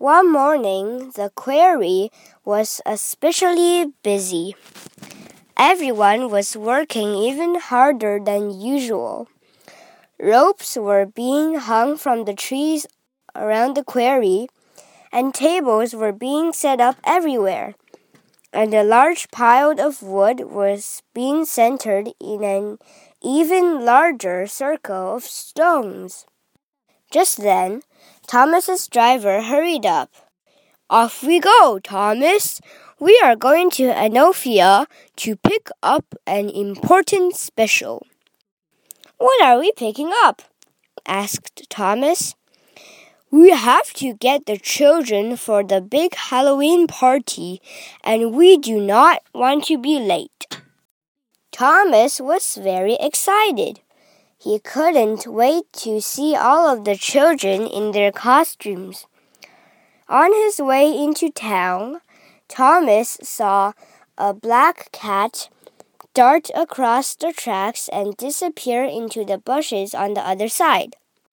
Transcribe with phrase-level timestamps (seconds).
[0.00, 2.10] One morning, the quarry
[2.42, 4.56] was especially busy.
[5.58, 9.28] Everyone was working even harder than usual.
[10.18, 12.86] Ropes were being hung from the trees
[13.36, 14.48] around the quarry,
[15.12, 17.74] and tables were being set up everywhere.
[18.54, 22.78] And a large pile of wood was being centered in an
[23.22, 26.24] even larger circle of stones.
[27.10, 27.82] Just then,
[28.28, 30.10] Thomas's driver hurried up.
[30.88, 32.60] Off we go, Thomas.
[33.00, 38.06] We are going to Anopha to pick up an important special.
[39.18, 40.42] What are we picking up?
[41.06, 42.36] asked Thomas.
[43.30, 47.60] We have to get the children for the big Halloween party,
[48.04, 50.46] and we do not want to be late.
[51.50, 53.80] Thomas was very excited.
[54.42, 59.06] He couldn't wait to see all of the children in their costumes.
[60.08, 62.00] On his way into town,
[62.48, 63.74] Thomas saw
[64.16, 65.50] a black cat
[66.14, 70.96] dart across the tracks and disappear into the bushes on the other side.